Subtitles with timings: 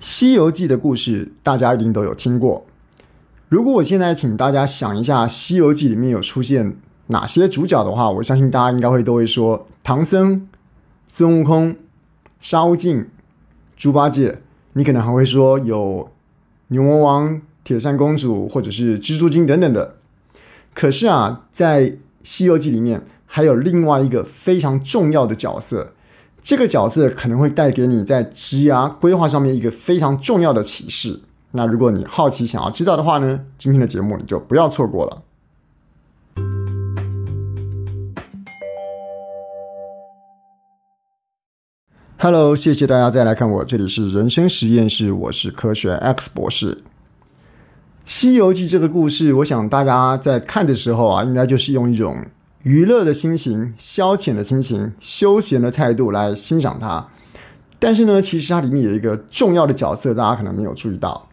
[0.00, 2.64] 西游记的故事，大家一定都有听过。
[3.50, 6.76] 如果我现在请大家想一下，《西游记》里面有出现
[7.08, 10.48] 哪些主角的话，我相信大家应该会都会说：唐僧、
[11.06, 11.76] 孙悟空、
[12.40, 13.08] 沙悟净、
[13.76, 14.38] 猪八戒。
[14.72, 16.10] 你可能还会说有
[16.68, 19.96] 牛魔王、铁扇公主，或者是蜘蛛精等等的。
[20.72, 21.82] 可是啊，在
[22.22, 25.92] 《西游记》里面还有另外一个非常重要的角色。
[26.42, 31.20] 这个角色可能会带给你在职涯规划上面一个非常重要的启示。
[31.52, 35.22] 那如果你好奇想要知道的话呢，今天的节目你就不要错过了。
[42.16, 46.74] Hello，谢谢大家再来看我，这里是人生实验室，我是科学 X 博士。
[48.06, 52.16] 《西游记》这个故事，我想大家在看的时候啊，应该就是用一种。
[52.62, 57.06] 娱乐的心情、消遣的心情、休闲的态度来欣赏它，
[57.78, 61.28] 但是呢，其实它里面有一个重要的角色，大家可能没有注意到。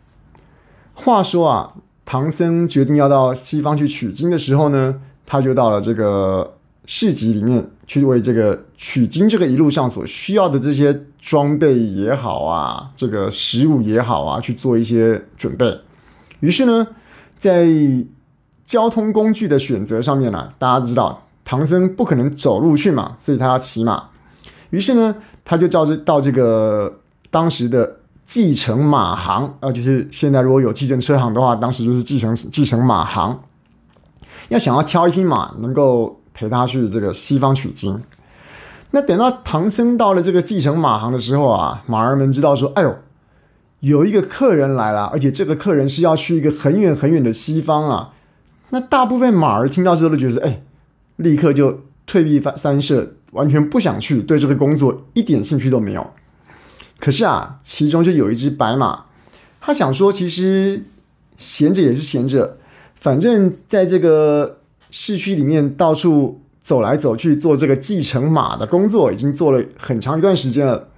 [0.94, 1.74] 话说啊，
[2.06, 15.78] 唐僧决定要到西方去取经的时候呢，他就到了这个市集里面去为这个取经这个一路上所需要的这些装备也好啊，这个食物也好啊，去做一些准备。
[16.40, 16.88] 于是呢，
[17.38, 17.68] 在
[18.68, 24.04] 交通工具的选择上面呢、大家知道唐僧不可能走路去嘛，所以他要骑马。
[24.70, 25.16] 于是呢，
[25.46, 27.00] 他就照这到这个
[27.32, 33.40] 当时的继承马行，呃，就是现在如果有计程车行的话，当时就是继承继承马行，
[34.50, 38.04] 要想要挑一匹马能够陪他去这个西方取经。
[38.92, 42.98] 那等到唐僧到了这个继承马行的时候啊，马儿们知道说，哎呦，
[43.80, 48.10] 有一个客人来了，而且这个客人是要去一个很远很远的西方啊。
[48.70, 50.62] 那大部分马儿听到之后都觉得，哎，
[51.16, 56.12] 立刻就退避三三舍，完全不想去，对这个工作一点兴趣都没有。
[57.00, 59.06] 可是啊，其中就有一只白马，
[59.62, 60.84] 他想说，其实
[61.38, 62.58] 闲着也是闲着，
[63.00, 64.60] 反正在这个
[64.92, 70.90] 市区里面到处走来走去，做这个继承马的工作，已经做了很长一段时间了。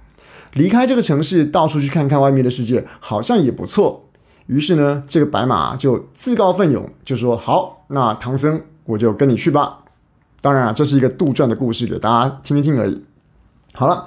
[0.54, 4.09] 离开这个城市，到处去看看外面的世界，好像也不错。
[4.50, 9.78] 于是呢，这个白马就自告奋勇，就说：“好，那唐僧，我就跟你去吧。”
[10.42, 13.04] 当然啊，这是一个杜撰的故事，给大家听一听而已。
[13.72, 14.06] 好了，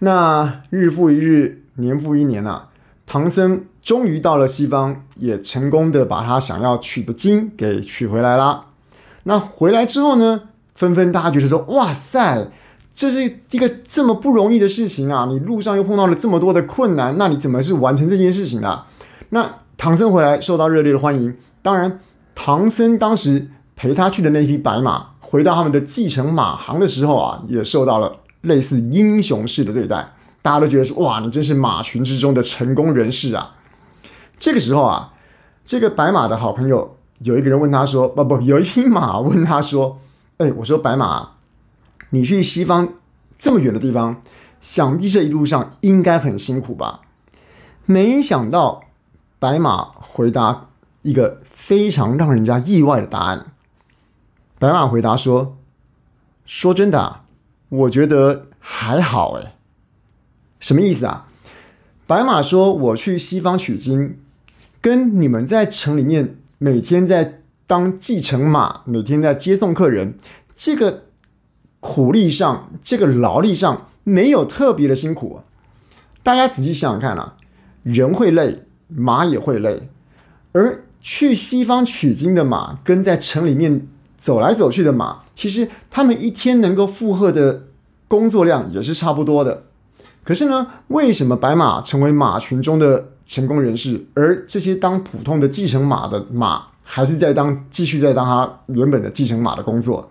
[0.00, 2.68] 那日复一日，年复一年啊，
[3.06, 8.66] 唐僧终于到了西方，也成功的把他想要取的经给取回来了。
[9.22, 10.42] 那回来之后呢，
[10.74, 12.50] 纷纷大家觉得说：“哇塞，
[12.92, 15.26] 这是一个这么不容易的事情啊！
[15.30, 18.84] 你路上又碰到了这么多的困难，那你怎么是完成这件事情的？”
[19.30, 22.00] 那唐僧回来受到热烈的欢迎，当然，
[22.34, 30.14] 唐僧当时陪他去的那匹白马，回到他们的继承马行的时候啊，也受到了类似英雄式的对待。
[30.42, 33.54] 大家都觉得说：“哇，你真是马群之中的成功人士啊！”
[34.36, 35.12] 这个时候啊，
[35.64, 40.00] 这个白马的好朋友有一个人问他说：“不不，有一匹马问他说，
[40.38, 41.34] 哎，我说白马，
[42.10, 42.94] 你去西方
[43.38, 44.20] 这么远的地方，
[44.60, 47.02] 想必这一路上应该很辛苦吧？”
[47.86, 48.82] 没想到。
[49.38, 50.68] 白马回答
[51.02, 53.52] 一个非常让人家意外的答案。
[54.58, 55.56] 白马回答说
[56.44, 57.20] ：“说真的，
[57.68, 59.54] 我觉得还好。”哎，
[60.58, 61.28] 什么意思啊？
[62.06, 64.18] 白马说：“我去西方取经，
[64.80, 70.18] 跟你们在城里面每天在当继承马，每天在接送客人，
[70.54, 71.04] 这个
[71.78, 75.42] 苦力上，这个劳力上没有特别的辛苦。
[76.24, 77.36] 大家仔细想想看啊，
[77.84, 79.88] 人会累。”马也会累，
[80.52, 87.64] 而去西方取经的马跟在城里面走来走去的马，其实他们一天能够负荷的
[88.08, 89.64] 工作量也是差不多的。
[90.24, 100.10] 可是呢，为什么白马成为马群中的成功人士，而这些当普通的继承马的马还是在当继续在当他原本的继承马的工作？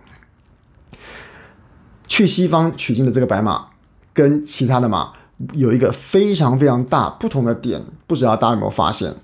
[2.06, 3.66] 去西方取经的这个白马
[4.12, 5.12] 跟其他的马。
[5.52, 9.14] 有一个非常非常大不同的点，不知道大家有没有发现？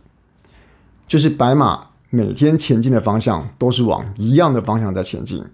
[1.06, 5.44] 就是白马每天前进的方向都是往一样的方向在前进。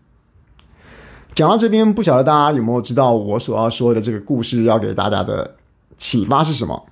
[1.32, 5.56] 讲到这边，不晓得大家有没有知道我所要说的这个故事要给大家的
[5.96, 6.86] 启发是什么？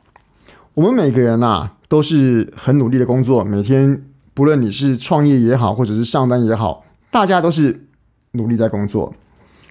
[0.75, 7.87] 我们每个人呐、啊，都是很努力的工作，每天不论你是创业也好，或者是上班也好，大家都是
[8.33, 9.13] 努力在工作。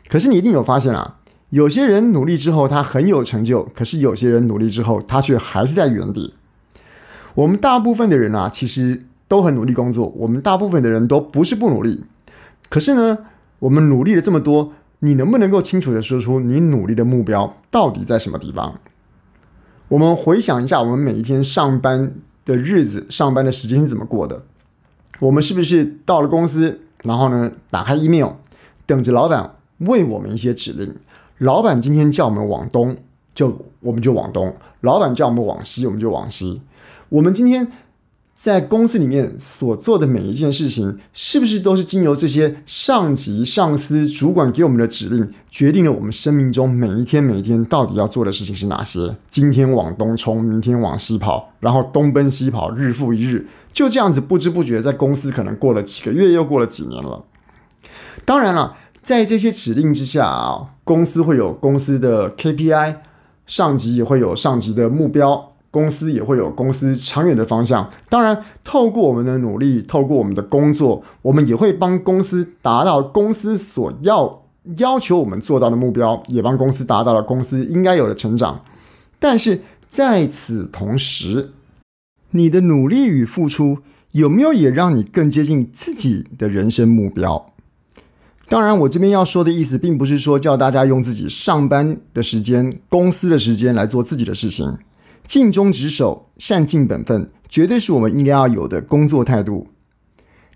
[0.08, 1.18] 可是你一定有发现啊。
[1.50, 6.34] 有些人努力之后，他很有成就；可是有些人努力之后，他却还是在原地。
[7.36, 10.12] 我们大部分的人啊，其实都很努力工作。
[10.18, 12.04] 我们大部分的人都不是不努力，
[12.70, 13.20] 可是呢，
[13.60, 18.80] 我们努力了这么多，你能不能够清楚地说出你努力的目标到底在什么地方？
[19.88, 24.44] 我们回想一下，我们每一天上班的日子、上班的时间是怎么过的？
[25.20, 28.32] 我们是不是到了公司，然后呢，打开 email，
[28.86, 30.94] 等着老板为我们一些指令？
[31.38, 32.98] 老板今天叫我们往东，
[33.34, 34.52] 就我们就往东；
[34.82, 36.62] 老板叫我们往西，我们就往西。
[37.10, 37.72] 我们今天。
[38.40, 49.16] 在公司里面所做的每一件事情，是不是都是经由这些上级、上司、主管给我们的指令，决定了我们生命中每一天、每一天到底要做的事情是哪些？
[49.32, 57.26] 今天往东冲，明天往西跑，然后东奔西跑，日复一日，就这样子不知不觉在公司可能过了几个月，又过了几年了。
[58.24, 62.98] 当然了，在这些指令之下啊，公司会有公司的 KPI，
[63.46, 65.54] 上级也会有上级的目标。
[65.72, 67.90] 公司也会有公司长远的方向。
[68.10, 74.44] 当然，透过我们的努力，透过我们的工作，我们也会帮公司达到公司所要
[74.76, 78.66] 要求我们做到的目标，也帮公司达到了公司应该有的成长。
[79.20, 81.52] 但是在此同时，
[82.32, 83.78] 你的努力与付出
[84.12, 87.54] 有没有也让你更接近自己的人生目标？
[88.50, 94.78] 当然，我这边要说的意思，并不是说叫大家用自己上班的时间、公司的时间来做自己的事情。
[95.26, 99.68] 尽忠职守、善尽本分，绝对是我们应该要有的工作态度。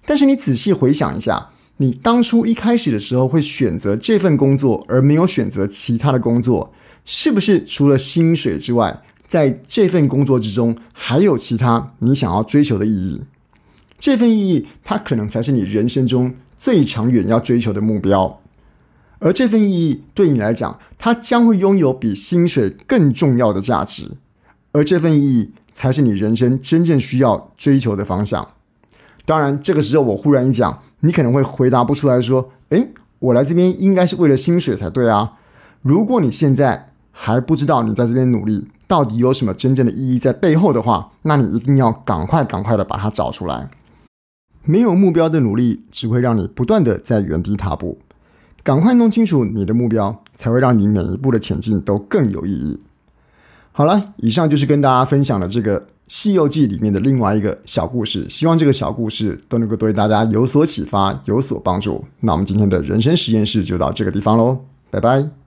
[0.06, 6.74] 但是你仔细回想一下，你当初一开始的时候会选择这份工作，而没有选择其他的工作，
[7.04, 13.22] 是不是除了薪水之外，在这份工作之中还有其他你想要追求的意义？
[14.00, 18.40] 这份意义，它可能才是你人生中最长远要追求的目标。
[19.18, 24.12] 而这份意义对你来讲，它将会拥有比薪水更重要的价值。
[24.72, 28.48] 而这份意义才是你人生真正需要追求的方向。
[29.26, 35.34] 当然，这个时候我忽然一讲，你可能会回答不出来，说：“诶，我来这边应该是为了薪水才对啊。”
[35.82, 43.68] 如果你现在还不知道你在这边努力到底有什么真正的意义在背后的话，那你一定要赶快赶快的把它找出来。
[44.64, 48.00] 没有目标的努力只会让你不断的在原地踏步。
[48.64, 52.80] 赶快弄清楚你的目标，才会让你每一步的前进都更有意义。
[53.72, 62.04] 好了，以上就是跟大家分享的这个《西游记》里面的另外一个小故事，希望这个小故事都能够对大家有所启发、有所帮助。
[62.20, 64.60] 那我们今天的人生实验室就到这个地方喽，
[64.92, 65.41] 拜拜。